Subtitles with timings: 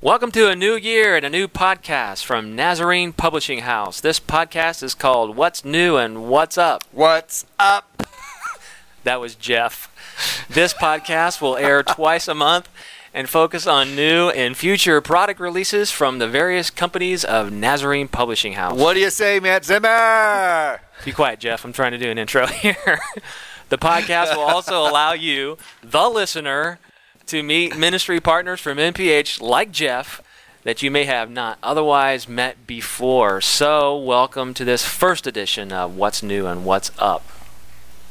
[0.00, 4.00] Welcome to a new year and a new podcast from Nazarene Publishing House.
[4.00, 6.82] This podcast is called What's New and What's Up.
[6.90, 8.02] What's up?
[9.04, 9.88] That was Jeff.
[10.48, 12.68] This podcast will air twice a month
[13.12, 18.52] and focus on new and future product releases from the various companies of Nazarene Publishing
[18.52, 18.78] House.
[18.78, 20.80] What do you say, Matt Zimmer?
[21.04, 21.64] Be quiet, Jeff.
[21.64, 23.00] I'm trying to do an intro here.
[23.70, 26.78] the podcast will also allow you, the listener,
[27.26, 30.22] to meet ministry partners from NPH like Jeff
[30.62, 33.40] that you may have not otherwise met before.
[33.40, 37.22] So, welcome to this first edition of What's New and What's Up.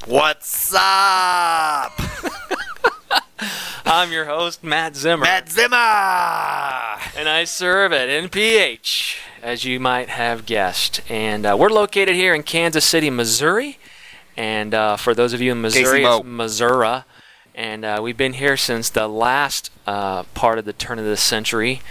[0.05, 1.99] What's up?
[3.95, 5.23] I'm your host, Matt Zimmer.
[5.23, 5.77] Matt Zimmer.
[7.17, 10.99] and I serve at NPH, as you might have guessed.
[11.09, 13.79] And uh, we're located here in Kansas City, Missouri.
[14.35, 17.05] And uh, for those of you in Missouri, it's Missouri.
[17.55, 21.15] And uh, we've been here since the last uh, part of the turn of the
[21.15, 21.81] century.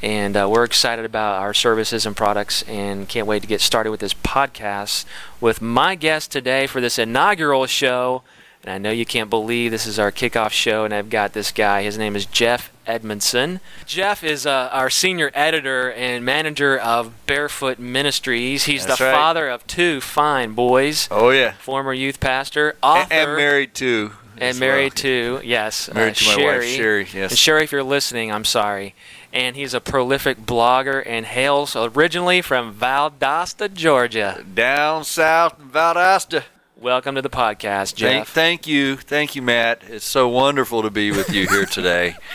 [0.00, 3.90] And uh, we're excited about our services and products and can't wait to get started
[3.90, 5.06] with this podcast
[5.40, 8.22] with my guest today for this inaugural show.
[8.68, 11.52] And I know you can't believe this is our kickoff show, and I've got this
[11.52, 11.84] guy.
[11.84, 13.60] His name is Jeff Edmondson.
[13.86, 18.64] Jeff is uh, our senior editor and manager of Barefoot Ministries.
[18.64, 19.14] He's That's the right.
[19.14, 21.52] father of two fine boys, Oh yeah.
[21.52, 24.12] former youth pastor, author, and married too.
[24.36, 25.40] and married well.
[25.40, 26.58] to yes, Married uh, to my Sherry.
[26.58, 27.06] wife Sherry.
[27.14, 27.30] Yes.
[27.30, 28.94] And Sherry, if you're listening, I'm sorry.
[29.32, 34.44] And he's a prolific blogger and hails originally from Valdosta, Georgia.
[34.54, 36.42] Down south in Valdosta.
[36.80, 38.28] Welcome to the podcast, Thank, Jeff.
[38.28, 39.82] thank you, thank you, Matt.
[39.88, 42.16] It's so wonderful to be with you here today.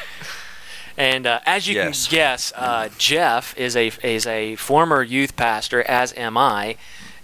[0.95, 2.05] And uh, as you Yes.
[2.05, 6.75] can guess, uh, Jeff is a is a former youth pastor, as am I.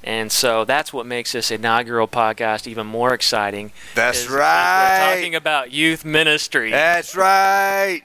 [0.04, 3.72] And so that's what makes this inaugural podcast even more exciting.
[3.94, 5.14] That's is- is We're right.
[5.14, 6.72] talking about youth ministry.
[6.72, 8.02] That's right.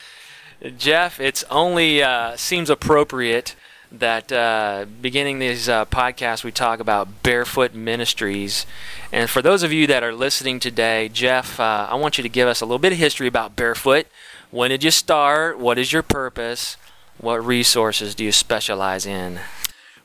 [0.78, 3.54] Jeff, it's only uh, seems appropriate
[4.00, 8.66] that uh, beginning these uh, podcasts we talk about barefoot ministries.
[9.12, 12.28] And for those of you that are listening today, Jeff, uh, I want you to
[12.28, 14.06] give us a little bit of history about barefoot.
[14.50, 15.58] When did you start?
[15.58, 16.76] What is your purpose?
[17.18, 19.40] What resources do you specialize in?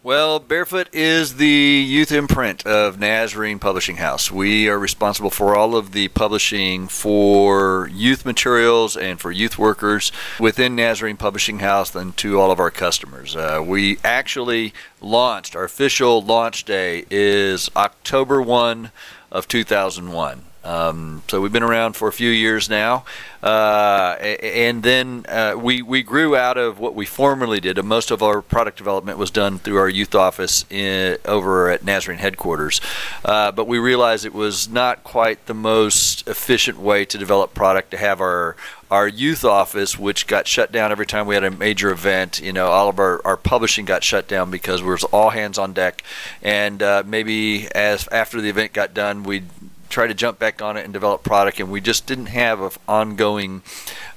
[0.04, 4.32] Well, Barefoot is the youth imprint of Nazarene Publishing House.
[4.32, 10.12] We are responsible for all of the publishing for youth materials and for youth workers
[10.40, 13.36] within Nazarene Publishing House and to all of our customers.
[13.36, 18.90] Uh, we actually launched, our official launch day is October 1
[19.32, 20.46] of 2001.
[20.64, 23.04] Um, so we've been around for a few years now,
[23.42, 27.80] uh, and then uh, we we grew out of what we formerly did.
[27.80, 31.84] Uh, Most of our product development was done through our youth office in, over at
[31.84, 32.80] Nazarene headquarters,
[33.26, 37.90] uh, but we realized it was not quite the most efficient way to develop product
[37.92, 38.56] to have our
[38.92, 42.40] our youth office, which got shut down every time we had a major event.
[42.40, 45.58] You know, all of our, our publishing got shut down because we was all hands
[45.58, 46.04] on deck,
[46.44, 49.44] and uh, maybe as after the event got done, we
[49.92, 52.72] try to jump back on it and develop product and we just didn't have an
[52.88, 53.62] ongoing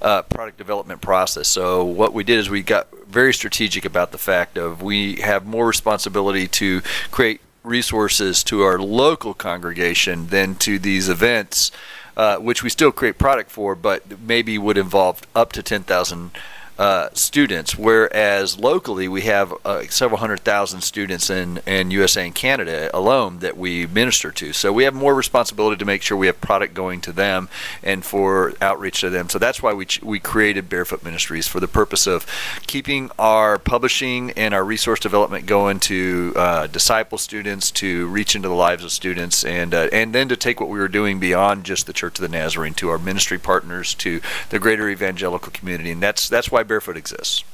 [0.00, 1.48] uh, product development process.
[1.48, 5.44] So what we did is we got very strategic about the fact of we have
[5.46, 6.80] more responsibility to
[7.10, 11.70] create resources to our local congregation than to these events
[12.16, 16.30] uh, which we still create product for but maybe would involve up to 10,000
[16.78, 22.34] uh, students, whereas locally we have uh, several hundred thousand students in, in USA and
[22.34, 24.52] Canada alone that we minister to.
[24.52, 27.48] So we have more responsibility to make sure we have product going to them
[27.82, 29.28] and for outreach to them.
[29.28, 32.26] So that's why we, ch- we created Barefoot Ministries for the purpose of
[32.66, 38.48] keeping our publishing and our resource development going to uh, disciple students, to reach into
[38.48, 41.64] the lives of students, and uh, and then to take what we were doing beyond
[41.64, 44.20] just the Church of the Nazarene to our ministry partners, to
[44.50, 47.44] the greater evangelical community, and that's that's why Barefoot exists.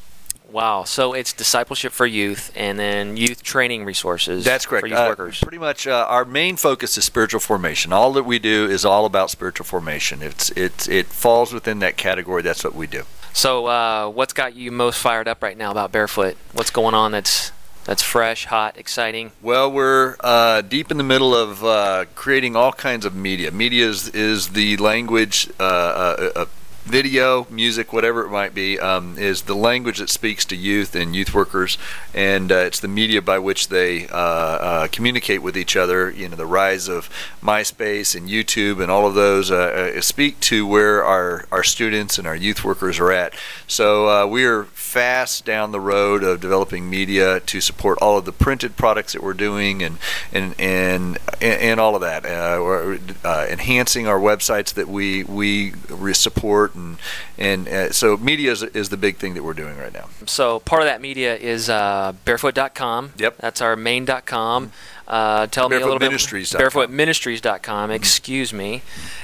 [0.51, 0.83] Wow.
[0.83, 4.83] So it's discipleship for youth and then youth training resources That's correct.
[4.83, 5.39] for youth Uh, workers.
[5.41, 7.93] pretty much, uh, our main focus is spiritual formation.
[7.93, 10.23] All that we do is all about spiritual formation.
[10.23, 12.43] It's it it falls within that category.
[12.43, 13.05] That's what we do.
[13.33, 16.37] So, uh, what's got you most fired up right now about Barefoot?
[16.53, 17.53] What's going on that's
[17.85, 19.31] that's fresh, hot, exciting?
[19.41, 23.53] Well, we're uh, deep in the middle of uh, creating all kinds of media.
[23.53, 26.45] Media is, is the language uh, uh, uh,
[26.85, 31.15] video, music, whatever it might be, um, is the language that speaks to youth and
[31.15, 31.79] youth workers,
[32.15, 36.11] and uh, it's the media by which they uh, uh, communicate with each other.
[36.11, 37.09] You know, the rise of
[37.43, 42.19] MySpace and YouTube and all of those uh, uh, speak to where our, our students
[42.19, 43.35] and our youth workers are at.
[43.67, 48.25] So uh, we are fast down the road of developing media to support all of
[48.25, 49.99] the printed products that we're doing and
[50.33, 52.25] and and and all of that.
[52.25, 55.73] Uh, enhancing our websites that we we
[56.13, 56.99] support and
[57.39, 60.09] and uh, so media is, is the big thing that we're doing right now.
[60.27, 63.13] So part of that media is uh, barefoot.com.
[63.19, 63.37] Yep.
[63.39, 64.73] That's our main.com.
[65.11, 66.61] Uh, tell Barefoot me a little Ministries bit.
[66.61, 67.91] Barefootministries.com.
[67.91, 68.83] Excuse me.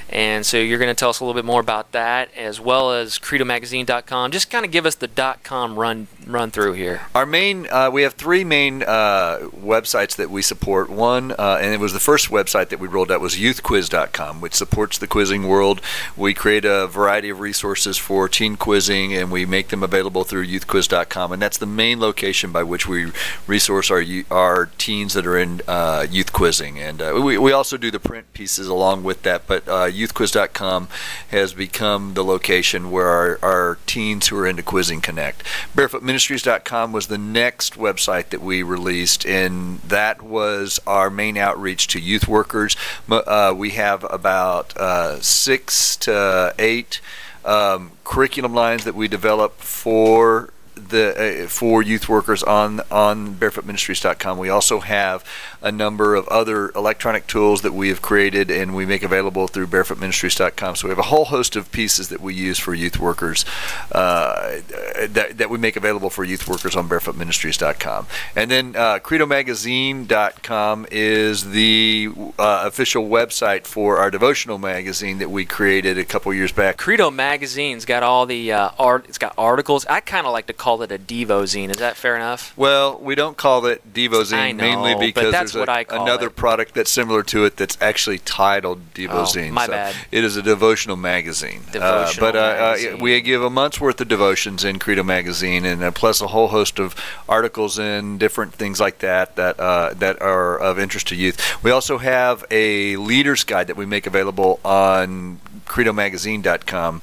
[0.09, 2.91] And so you're going to tell us a little bit more about that, as well
[2.91, 4.31] as CredoMagazine.com.
[4.31, 5.09] Just kind of give us the
[5.43, 7.01] .com run run through here.
[7.15, 10.89] Our main, uh, we have three main uh, websites that we support.
[10.89, 14.53] One, uh, and it was the first website that we rolled out, was YouthQuiz.com, which
[14.53, 15.81] supports the quizzing world.
[16.17, 20.47] We create a variety of resources for teen quizzing, and we make them available through
[20.47, 23.11] YouthQuiz.com, and that's the main location by which we
[23.45, 25.76] resource our our teens that are in uh,
[26.09, 26.79] youth quizzing.
[26.79, 30.87] And uh, we we also do the print pieces along with that, but uh, YouthQuiz.com
[31.29, 35.43] has become the location where our, our teens who are into quizzing connect.
[35.75, 41.99] BarefootMinistries.com was the next website that we released, and that was our main outreach to
[41.99, 42.75] youth workers.
[43.09, 47.01] Uh, we have about uh, six to eight
[47.45, 54.37] um, curriculum lines that we develop for the uh, for youth workers on on barefootministries.com.
[54.37, 55.23] We also have
[55.61, 59.67] a number of other electronic tools that we have created and we make available through
[59.67, 60.75] barefootministries.com.
[60.75, 63.45] So we have a whole host of pieces that we use for youth workers
[63.91, 64.59] uh,
[65.07, 68.07] that, that we make available for youth workers on barefootministries.com.
[68.35, 75.45] And then uh, credomagazine.com is the uh, official website for our devotional magazine that we
[75.45, 76.77] created a couple years back.
[76.77, 79.05] Credo Magazine's got all the uh, art.
[79.07, 79.85] It's got articles.
[79.85, 81.69] I kind of like to call it a Devozine.
[81.69, 82.53] Is that fair enough?
[82.57, 86.03] Well, we don't call it Devozine know, mainly because that's there's what a- I call
[86.03, 86.35] another it.
[86.35, 89.49] product that's similar to it that's actually titled Devozine.
[89.49, 89.95] Oh, my So bad.
[90.11, 91.61] It is a devotional magazine.
[91.69, 95.65] Uh, Devotional but uh, uh, we give a month's worth of devotions in Credo Magazine,
[95.65, 96.95] and uh, plus a whole host of
[97.29, 101.63] articles and different things like that that uh, that are of interest to youth.
[101.63, 107.01] We also have a leader's guide that we make available on CredoMagazine.com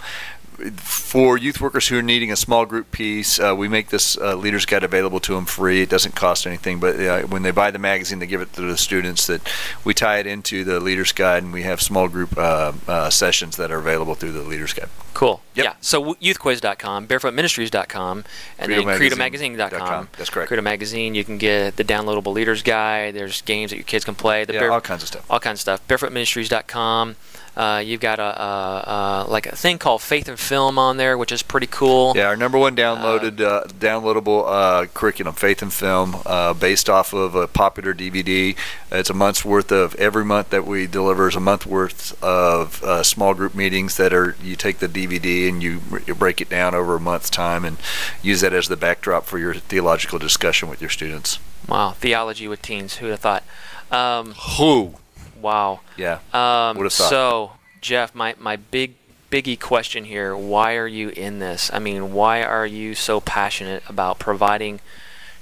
[0.77, 4.35] for youth workers who are needing a small group piece, uh, we make this uh,
[4.35, 5.83] leaders guide available to them free.
[5.83, 8.63] It doesn't cost anything, but uh, when they buy the magazine, they give it to
[8.63, 9.27] the students.
[9.27, 9.41] That
[9.85, 13.57] we tie it into the leaders guide, and we have small group uh, uh, sessions
[13.57, 14.89] that are available through the leaders guide.
[15.15, 15.41] Cool.
[15.55, 15.65] Yep.
[15.65, 15.75] Yeah.
[15.81, 18.25] So youthquiz.com, barefootministries.com,
[18.59, 20.09] and then CredoMagazine.com.
[20.19, 20.49] That's correct.
[20.49, 23.15] Credo Magazine, you can get the downloadable leaders guide.
[23.15, 24.45] There's games that your kids can play.
[24.45, 25.25] The Yeah, Bare- all kinds of stuff.
[25.31, 25.89] all kinds of stuff.
[25.89, 27.17] Barefootministries.com.
[27.57, 31.17] Uh, you've got a, a, a like a thing called Faith and Film on there,
[31.17, 32.13] which is pretty cool.
[32.17, 37.13] Yeah, our number one downloaded uh, downloadable uh, curriculum, Faith and Film, uh, based off
[37.13, 38.57] of a popular DVD.
[38.91, 42.83] It's a month's worth of every month that we deliver is a month worth of
[42.83, 46.49] uh, small group meetings that are you take the DVD and you, you break it
[46.49, 47.77] down over a month's time and
[48.23, 51.39] use that as the backdrop for your theological discussion with your students.
[51.69, 52.97] Wow, theology with teens.
[52.97, 53.43] Who'd have thought?
[53.91, 54.95] Um, Who?
[55.41, 55.81] wow.
[55.97, 56.19] Yeah.
[56.33, 57.11] Um, Would've thought.
[57.11, 58.95] So, Jeff, my, my big
[59.31, 61.71] biggie question here: Why are you in this?
[61.73, 64.81] I mean, why are you so passionate about providing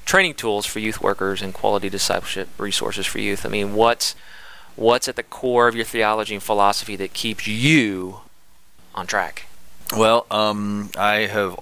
[0.05, 3.47] training tools for youth workers and quality discipleship resources for youth?
[3.47, 4.15] I mean, what's
[4.76, 8.20] what's at the core of your theology and philosophy that keeps you
[8.94, 9.47] on track?
[9.97, 11.55] Well, um, I have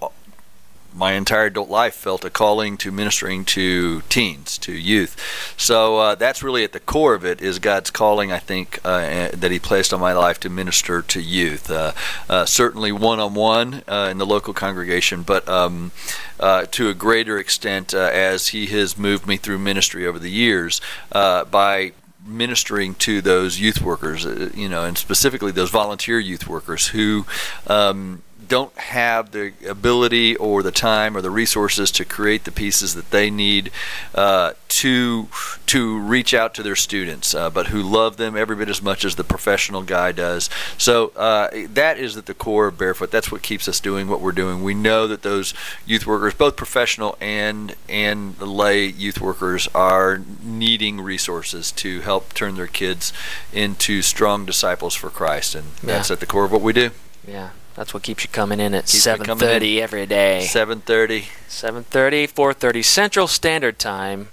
[0.95, 5.55] my entire adult life felt a calling to ministering to teens, to youth.
[5.57, 8.31] So uh, that's really at the core of it is God's calling.
[8.31, 11.71] I think uh, that He placed on my life to minister to youth.
[11.71, 11.93] Uh,
[12.29, 15.93] uh, certainly one on one in the local congregation, but um,
[16.39, 20.31] uh, to a greater extent uh, as He has moved me through ministry over the
[20.31, 21.93] years by
[22.25, 27.27] ministering to those youth workers, uh, you know, and specifically those volunteer youth workers who
[27.67, 32.97] um, don't have the ability or the time or the resources to create the pieces
[32.97, 33.71] that they need
[34.15, 35.29] uh, to
[35.67, 39.05] to reach out to their students, uh, but who love them every bit as much
[39.05, 40.51] as the professional guy does.
[40.77, 43.13] So uh, that is at the core of Barefoot.
[43.13, 44.65] That's what keeps us doing what we're doing.
[44.65, 45.55] We know that those
[45.87, 52.57] youth workers, both professional and and lay youth workers, are needing resources to help turn
[52.57, 53.13] their kids
[53.53, 56.91] into strong disciples for Christ, and that's at the core of what we do.
[57.27, 60.43] Yeah, that's what keeps you coming in at Keeps me seven coming thirty every day.
[60.43, 61.27] Seven thirty.
[61.49, 64.29] 7:30, 4:30 Central Standard Time.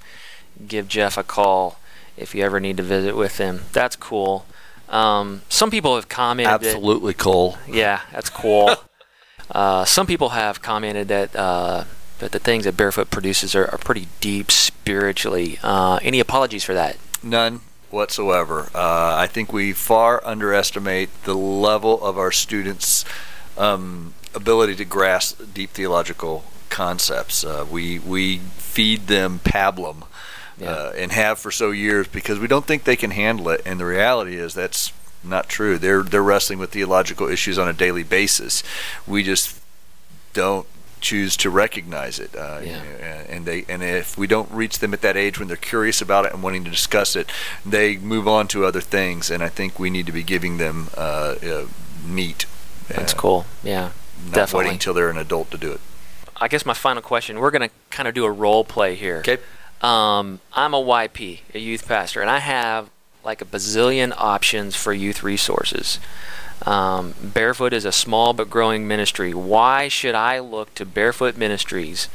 [0.67, 1.79] Give Jeff a call
[2.15, 3.61] if you ever need to visit with him.
[3.73, 4.45] That's cool.
[4.89, 6.61] Um, some people have commented.
[6.61, 7.57] that- Absolutely, Cole.
[7.67, 8.69] yeah, that's cool.
[9.49, 11.85] Uh, some people have commented that uh,
[12.19, 15.57] that the things that Barefoot produces are, are pretty deep spiritually.
[15.63, 16.97] Uh, any apologies for that?
[17.23, 18.69] None whatsoever.
[18.73, 23.05] Uh, I think we far underestimate the level of our students'
[23.57, 27.43] um, ability to grasp deep theological concepts.
[27.43, 30.03] Uh, we we feed them pablum.
[30.59, 30.71] Yeah.
[30.71, 33.79] Uh, and have for so years because we don't think they can handle it, and
[33.79, 34.91] the reality is that's
[35.23, 35.77] not true.
[35.77, 38.63] They're they're wrestling with theological issues on a daily basis.
[39.05, 39.61] We just
[40.33, 40.65] don't
[41.01, 42.35] choose to recognize it.
[42.35, 42.81] Uh, Yeah.
[43.29, 46.25] And they and if we don't reach them at that age when they're curious about
[46.25, 47.29] it and wanting to discuss it,
[47.65, 49.29] they move on to other things.
[49.29, 51.65] And I think we need to be giving them uh, uh,
[52.05, 52.45] meat.
[52.87, 53.45] That's uh, cool.
[53.63, 53.91] Yeah,
[54.25, 54.57] Not definitely.
[54.65, 55.81] waiting until they're an adult to do it.
[56.39, 57.39] I guess my final question.
[57.39, 59.17] We're gonna kind of do a role play here.
[59.17, 59.37] Okay.
[59.81, 62.89] Um, I'm a YP, a youth pastor, and I have
[63.23, 65.99] like a bazillion options for youth resources.
[66.65, 69.33] Um, Barefoot is a small but growing ministry.
[69.33, 72.09] Why should I look to Barefoot Ministries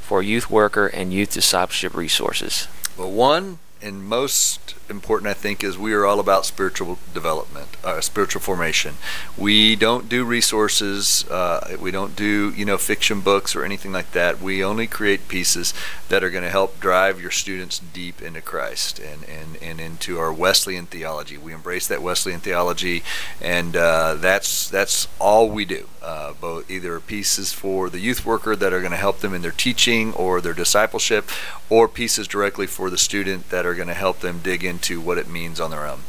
[0.00, 2.68] for youth worker and youth discipleship resources?
[2.96, 8.00] Well, one and most important, I think, is we are all about spiritual development, uh,
[8.00, 8.94] spiritual formation.
[9.36, 11.28] We don't do resources.
[11.28, 14.40] Uh, we don't do you know fiction books or anything like that.
[14.40, 15.74] We only create pieces
[16.08, 20.18] that are going to help drive your students deep into Christ and, and, and into
[20.18, 21.36] our Wesleyan theology.
[21.36, 23.02] We embrace that Wesleyan theology,
[23.40, 25.88] and uh, that's that's all we do.
[26.02, 29.40] Uh, both either pieces for the youth worker that are going to help them in
[29.40, 31.28] their teaching or their discipleship,
[31.70, 35.18] or pieces directly for the student that are going to help them dig into what
[35.18, 36.00] it means on their own.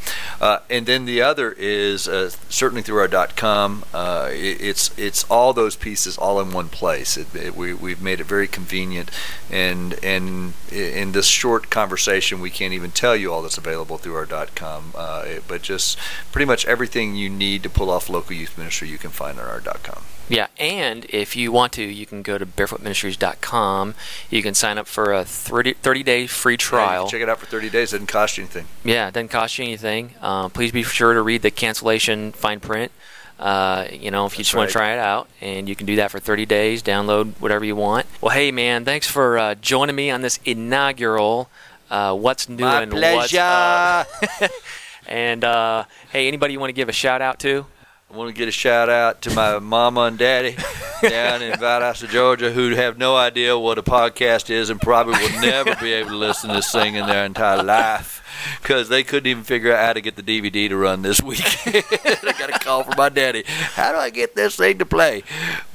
[0.42, 3.84] Uh, and then the other is uh, certainly through our dot com.
[3.94, 7.18] Uh, it, it's it's all those pieces all in one place.
[7.18, 9.10] It, it, we we've made it very convenient,
[9.50, 14.16] and and in this short conversation, we can't even tell you all that's available through
[14.16, 14.94] our dot com.
[14.96, 15.98] Uh, but just
[16.32, 19.46] pretty much everything you need to pull off local youth ministry, you can find on
[19.46, 20.04] our dot com.
[20.30, 23.96] Yeah, and if you want to, you can go to barefootministries.com.
[24.30, 27.08] You can sign up for a 30, 30 day free Yeah, trial.
[27.08, 27.94] check it out for 30 days.
[27.94, 28.66] It doesn't cost you anything.
[28.84, 30.16] Yeah, it doesn't cost you anything.
[30.22, 32.92] Um, please be sure to read the cancellation fine print.
[33.40, 35.86] Uh, you know, if you That's just want to try it out, and you can
[35.86, 36.82] do that for 30 days.
[36.82, 38.06] Download whatever you want.
[38.22, 41.50] Well, hey man, thanks for uh, joining me on this inaugural
[41.90, 44.54] uh, "What's New My and What's Up." pleasure.
[45.06, 47.66] And uh, hey, anybody you want to give a shout out to?
[48.14, 50.52] I want to get a shout out to my mama and daddy
[51.02, 55.42] down in Valdosta, Georgia, who have no idea what a podcast is and probably will
[55.42, 58.20] never be able to listen to this thing in their entire life
[58.62, 61.42] because they couldn't even figure out how to get the DVD to run this week.
[61.66, 63.46] I got a call from my daddy.
[63.48, 65.24] How do I get this thing to play?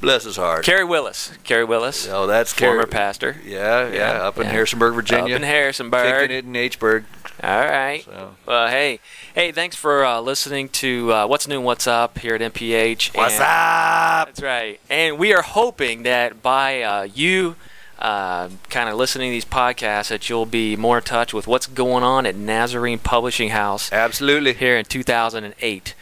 [0.00, 0.64] Bless his heart.
[0.64, 1.32] Carrie Willis.
[1.42, 3.36] Carrie Willis, Oh, that's former Carrie- pastor.
[3.44, 4.50] Yeah, yeah, up in yeah.
[4.52, 5.34] Harrisonburg, Virginia.
[5.34, 6.20] Up in Harrisonburg.
[6.28, 7.04] Kicking it in H-burg.
[7.42, 8.02] All right.
[8.04, 8.34] So.
[8.46, 8.98] Well, hey,
[9.34, 13.16] hey, thanks for uh, listening to uh, What's New and What's Up here at NPH.
[13.16, 14.26] What's And- up?
[14.28, 14.80] That's right.
[14.90, 17.54] And we are hoping that by uh, you
[18.00, 21.66] uh, kind of listening to these podcasts, that you'll be more in touch with what's
[21.66, 24.54] going on at Nazarene Publishing House Absolutely.
[24.54, 25.94] here in 2008.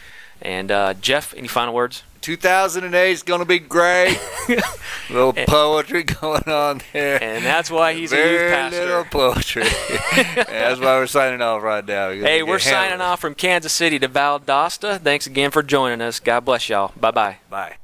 [0.43, 2.03] And uh, Jeff, any final words?
[2.27, 4.19] 2008 is going to be great.
[5.11, 7.23] little poetry going on there.
[7.23, 8.85] And that's why he's a youth Very pastor.
[8.85, 9.63] little poetry.
[10.35, 12.11] that's why we're signing off right now.
[12.11, 15.01] Hey, we're signing off from Kansas City to Valdosta.
[15.01, 16.19] Thanks again for joining us.
[16.19, 16.91] God bless y'all.
[16.99, 17.37] Bye bye.
[17.49, 17.77] Bye.